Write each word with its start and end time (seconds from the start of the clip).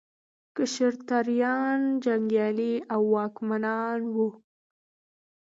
کشتریان 0.55 1.79
جنګیالي 2.03 2.73
او 2.93 3.01
واکمنان 3.15 3.99
وو. 4.13 4.29